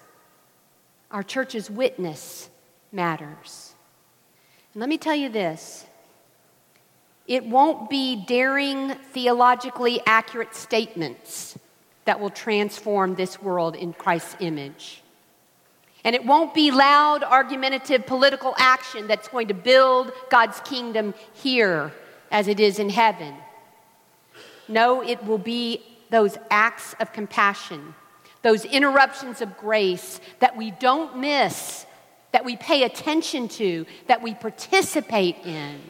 Our 1.10 1.22
church's 1.22 1.70
witness 1.70 2.50
matters. 2.92 3.72
And 4.74 4.80
let 4.82 4.90
me 4.90 4.98
tell 4.98 5.14
you 5.14 5.30
this 5.30 5.86
it 7.26 7.46
won't 7.46 7.88
be 7.88 8.22
daring, 8.26 8.90
theologically 9.14 10.02
accurate 10.04 10.54
statements 10.54 11.58
that 12.04 12.20
will 12.20 12.28
transform 12.28 13.14
this 13.14 13.40
world 13.40 13.74
in 13.74 13.94
Christ's 13.94 14.36
image. 14.38 15.02
And 16.04 16.14
it 16.14 16.26
won't 16.26 16.52
be 16.52 16.72
loud, 16.72 17.24
argumentative 17.24 18.04
political 18.04 18.54
action 18.58 19.06
that's 19.06 19.28
going 19.28 19.48
to 19.48 19.54
build 19.54 20.12
God's 20.28 20.60
kingdom 20.60 21.14
here 21.32 21.90
as 22.30 22.48
it 22.48 22.60
is 22.60 22.78
in 22.78 22.90
heaven. 22.90 23.34
No, 24.68 25.02
it 25.02 25.24
will 25.24 25.38
be 25.38 25.82
those 26.10 26.36
acts 26.50 26.94
of 27.00 27.12
compassion, 27.12 27.94
those 28.42 28.64
interruptions 28.64 29.40
of 29.40 29.56
grace 29.56 30.20
that 30.40 30.56
we 30.56 30.70
don't 30.70 31.18
miss, 31.18 31.86
that 32.32 32.44
we 32.44 32.56
pay 32.56 32.82
attention 32.84 33.48
to, 33.48 33.86
that 34.06 34.22
we 34.22 34.34
participate 34.34 35.36
in. 35.44 35.80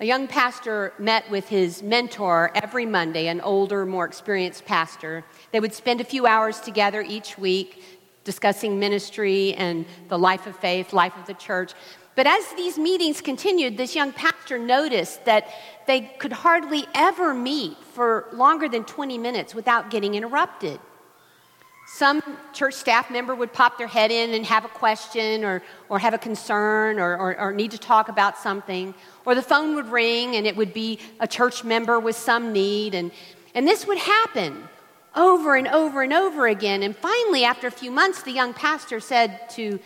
A 0.00 0.04
young 0.04 0.28
pastor 0.28 0.92
met 1.00 1.28
with 1.28 1.48
his 1.48 1.82
mentor 1.82 2.52
every 2.54 2.86
Monday, 2.86 3.26
an 3.26 3.40
older, 3.40 3.84
more 3.84 4.04
experienced 4.04 4.64
pastor. 4.64 5.24
They 5.50 5.58
would 5.58 5.74
spend 5.74 6.00
a 6.00 6.04
few 6.04 6.24
hours 6.24 6.60
together 6.60 7.02
each 7.02 7.36
week 7.36 7.82
discussing 8.22 8.78
ministry 8.78 9.54
and 9.54 9.86
the 10.08 10.18
life 10.18 10.46
of 10.46 10.54
faith, 10.56 10.92
life 10.92 11.16
of 11.16 11.26
the 11.26 11.34
church. 11.34 11.72
But 12.18 12.26
as 12.26 12.48
these 12.56 12.76
meetings 12.76 13.20
continued, 13.20 13.76
this 13.76 13.94
young 13.94 14.10
pastor 14.10 14.58
noticed 14.58 15.24
that 15.26 15.46
they 15.86 16.00
could 16.00 16.32
hardly 16.32 16.84
ever 16.92 17.32
meet 17.32 17.76
for 17.92 18.26
longer 18.32 18.68
than 18.68 18.82
20 18.82 19.16
minutes 19.18 19.54
without 19.54 19.88
getting 19.88 20.16
interrupted. 20.16 20.80
Some 21.86 22.20
church 22.52 22.74
staff 22.74 23.08
member 23.08 23.36
would 23.36 23.52
pop 23.52 23.78
their 23.78 23.86
head 23.86 24.10
in 24.10 24.34
and 24.34 24.44
have 24.46 24.64
a 24.64 24.68
question 24.68 25.44
or, 25.44 25.62
or 25.88 26.00
have 26.00 26.12
a 26.12 26.18
concern 26.18 26.98
or, 26.98 27.16
or, 27.16 27.38
or, 27.38 27.52
need 27.52 27.70
to 27.70 27.78
talk 27.78 28.08
about 28.08 28.36
something. 28.36 28.96
Or 29.24 29.36
the 29.36 29.40
phone 29.40 29.76
would 29.76 29.86
ring 29.86 30.34
and 30.34 30.44
it 30.44 30.56
would 30.56 30.74
be 30.74 30.98
a 31.20 31.28
church 31.28 31.62
member 31.62 32.00
with 32.00 32.16
some 32.16 32.52
need. 32.52 32.96
And, 32.96 33.12
and 33.54 33.64
this 33.64 33.86
would 33.86 33.98
happen 33.98 34.64
over 35.14 35.54
and 35.54 35.68
over 35.68 36.02
and 36.02 36.12
over 36.12 36.48
again. 36.48 36.82
And 36.82 36.96
finally, 36.96 37.44
after 37.44 37.68
a 37.68 37.70
few 37.70 37.92
months, 37.92 38.22
the 38.22 38.32
young 38.32 38.54
pastor 38.54 38.98
said 38.98 39.48
to 39.50 39.78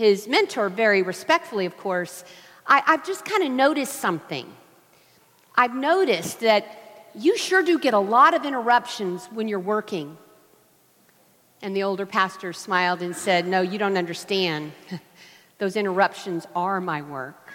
his 0.00 0.26
mentor, 0.26 0.70
very 0.70 1.02
respectfully, 1.02 1.66
of 1.66 1.76
course, 1.76 2.24
I, 2.66 2.82
I've 2.86 3.04
just 3.06 3.22
kind 3.26 3.42
of 3.42 3.50
noticed 3.50 3.96
something. 3.96 4.50
I've 5.54 5.74
noticed 5.74 6.40
that 6.40 7.10
you 7.14 7.36
sure 7.36 7.62
do 7.62 7.78
get 7.78 7.92
a 7.92 7.98
lot 7.98 8.32
of 8.32 8.46
interruptions 8.46 9.26
when 9.26 9.46
you're 9.46 9.60
working. 9.60 10.16
And 11.60 11.76
the 11.76 11.82
older 11.82 12.06
pastor 12.06 12.54
smiled 12.54 13.02
and 13.02 13.14
said, 13.14 13.46
No, 13.46 13.60
you 13.60 13.78
don't 13.78 13.98
understand. 13.98 14.72
Those 15.58 15.76
interruptions 15.76 16.46
are 16.56 16.80
my 16.80 17.02
work. 17.02 17.52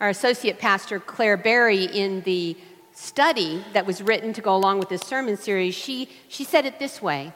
Our 0.00 0.08
associate 0.08 0.58
pastor, 0.58 0.98
Claire 0.98 1.36
Berry, 1.36 1.84
in 1.84 2.22
the 2.22 2.56
study 2.94 3.62
that 3.74 3.84
was 3.84 4.00
written 4.00 4.32
to 4.32 4.40
go 4.40 4.56
along 4.56 4.78
with 4.78 4.88
this 4.88 5.02
sermon 5.02 5.36
series, 5.36 5.74
she, 5.74 6.08
she 6.28 6.44
said 6.44 6.64
it 6.64 6.78
this 6.78 7.02
way. 7.02 7.34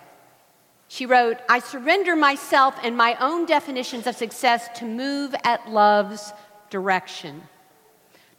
She 0.92 1.06
wrote, 1.06 1.38
I 1.48 1.60
surrender 1.60 2.16
myself 2.16 2.74
and 2.82 2.96
my 2.96 3.16
own 3.20 3.46
definitions 3.46 4.08
of 4.08 4.16
success 4.16 4.68
to 4.80 4.84
move 4.84 5.36
at 5.44 5.70
love's 5.70 6.32
direction. 6.68 7.42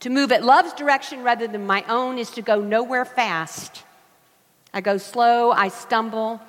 To 0.01 0.09
move 0.09 0.33
at 0.33 0.43
love's 0.43 0.73
direction 0.73 1.23
rather 1.23 1.47
than 1.47 1.65
my 1.65 1.85
own 1.87 2.17
is 2.17 2.29
to 2.31 2.41
go 2.41 2.59
nowhere 2.59 3.05
fast 3.05 3.83
I 4.73 4.79
go 4.81 4.97
slow, 4.97 5.51
I 5.51 5.67
stumble. 5.67 6.39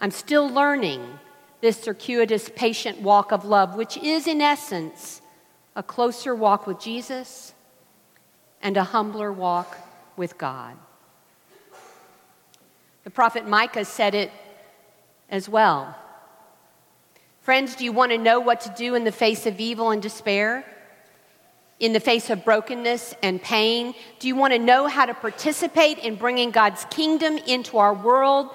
I'm 0.00 0.10
still 0.10 0.48
learning 0.48 1.18
this 1.60 1.80
circuitous, 1.80 2.50
patient 2.54 3.00
walk 3.00 3.32
of 3.32 3.44
love, 3.44 3.74
which 3.74 3.96
is, 3.96 4.26
in 4.26 4.40
essence, 4.42 5.22
a 5.74 5.82
closer 5.82 6.34
walk 6.34 6.66
with 6.66 6.78
Jesus 6.78 7.54
and 8.62 8.76
a 8.76 8.84
humbler 8.84 9.32
walk 9.32 9.78
with 10.16 10.36
God. 10.36 10.76
The 13.04 13.10
prophet 13.10 13.48
Micah 13.48 13.86
said 13.86 14.14
it 14.14 14.30
as 15.30 15.48
well. 15.48 15.96
Friends, 17.40 17.76
do 17.76 17.84
you 17.84 17.92
want 17.92 18.12
to 18.12 18.18
know 18.18 18.40
what 18.40 18.60
to 18.62 18.74
do 18.76 18.94
in 18.94 19.04
the 19.04 19.12
face 19.12 19.46
of 19.46 19.58
evil 19.60 19.90
and 19.90 20.02
despair? 20.02 20.64
in 21.80 21.94
the 21.94 22.00
face 22.00 22.28
of 22.28 22.44
brokenness 22.44 23.14
and 23.22 23.42
pain? 23.42 23.94
Do 24.18 24.28
you 24.28 24.36
want 24.36 24.52
to 24.52 24.58
know 24.58 24.86
how 24.86 25.06
to 25.06 25.14
participate 25.14 25.98
in 25.98 26.14
bringing 26.14 26.50
God's 26.50 26.84
kingdom 26.90 27.38
into 27.38 27.78
our 27.78 27.94
world? 27.94 28.54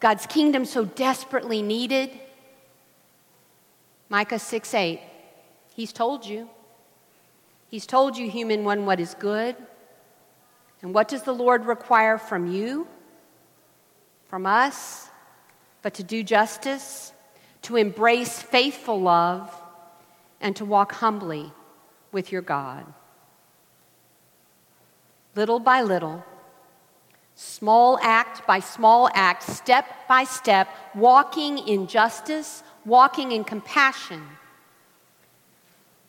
God's 0.00 0.26
kingdom 0.26 0.64
so 0.64 0.86
desperately 0.86 1.60
needed? 1.60 2.10
Micah 4.08 4.38
6 4.38 4.74
8. 4.74 5.00
He's 5.74 5.92
told 5.92 6.26
you. 6.26 6.48
He's 7.68 7.86
told 7.86 8.16
you, 8.16 8.30
human 8.30 8.64
one, 8.64 8.86
what 8.86 8.98
is 8.98 9.14
good. 9.14 9.54
And 10.80 10.94
what 10.94 11.08
does 11.08 11.22
the 11.22 11.34
Lord 11.34 11.66
require 11.66 12.16
from 12.16 12.50
you, 12.50 12.88
from 14.28 14.46
us, 14.46 15.10
but 15.88 15.94
to 15.94 16.02
do 16.02 16.22
justice, 16.22 17.14
to 17.62 17.74
embrace 17.74 18.42
faithful 18.42 19.00
love, 19.00 19.50
and 20.38 20.54
to 20.54 20.62
walk 20.66 20.92
humbly 20.92 21.50
with 22.12 22.30
your 22.30 22.42
God. 22.42 22.84
Little 25.34 25.58
by 25.58 25.80
little, 25.80 26.22
small 27.36 27.98
act 28.02 28.46
by 28.46 28.60
small 28.60 29.08
act, 29.14 29.44
step 29.44 29.86
by 30.06 30.24
step, 30.24 30.68
walking 30.94 31.56
in 31.56 31.86
justice, 31.86 32.62
walking 32.84 33.32
in 33.32 33.42
compassion, 33.42 34.22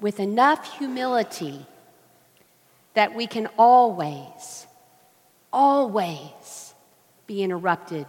with 0.01 0.19
enough 0.19 0.77
humility 0.77 1.65
that 2.95 3.15
we 3.15 3.27
can 3.27 3.47
always, 3.57 4.67
always 5.53 6.73
be 7.27 7.41
interrupted 7.41 8.05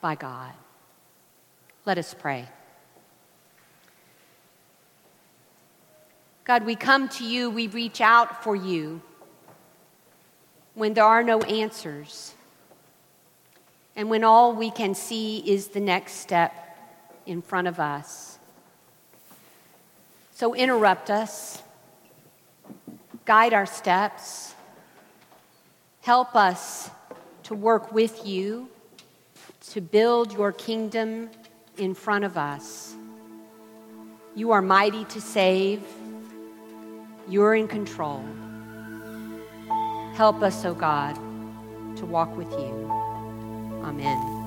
by 0.00 0.14
God. 0.14 0.54
Let 1.86 1.98
us 1.98 2.14
pray. 2.14 2.46
God, 6.44 6.64
we 6.64 6.74
come 6.76 7.08
to 7.10 7.24
you, 7.24 7.48
we 7.48 7.68
reach 7.68 8.00
out 8.00 8.42
for 8.42 8.56
you 8.56 9.00
when 10.74 10.94
there 10.94 11.04
are 11.04 11.22
no 11.22 11.40
answers, 11.42 12.34
and 13.94 14.10
when 14.10 14.24
all 14.24 14.54
we 14.54 14.70
can 14.70 14.94
see 14.94 15.38
is 15.38 15.68
the 15.68 15.80
next 15.80 16.14
step 16.14 16.78
in 17.26 17.42
front 17.42 17.68
of 17.68 17.78
us. 17.78 18.38
So 20.32 20.54
interrupt 20.54 21.10
us, 21.10 21.62
guide 23.24 23.52
our 23.52 23.66
steps, 23.66 24.54
help 26.00 26.34
us 26.34 26.90
to 27.44 27.54
work 27.54 27.92
with 27.92 28.26
you 28.26 28.68
to 29.70 29.80
build 29.80 30.32
your 30.32 30.50
kingdom 30.50 31.30
in 31.80 31.94
front 31.94 32.24
of 32.24 32.36
us. 32.36 32.94
You 34.34 34.52
are 34.52 34.62
mighty 34.62 35.04
to 35.06 35.20
save. 35.20 35.82
You're 37.28 37.54
in 37.54 37.68
control. 37.68 38.24
Help 40.14 40.42
us, 40.42 40.64
O 40.64 40.70
oh 40.70 40.74
God, 40.74 41.16
to 41.96 42.06
walk 42.06 42.36
with 42.36 42.50
you. 42.52 42.90
Amen. 43.84 44.39